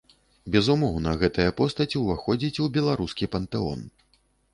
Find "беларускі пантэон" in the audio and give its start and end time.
2.79-3.79